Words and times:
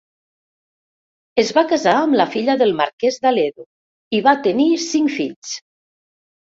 Es 1.43 1.51
va 1.57 1.63
casar 1.75 1.93
amb 1.99 2.19
la 2.21 2.27
filla 2.37 2.57
del 2.63 2.75
marquès 2.81 3.23
d'Aledo 3.29 3.69
i 4.21 4.25
va 4.31 4.37
tenir 4.51 4.71
cinc 4.91 5.19
fills. 5.23 5.57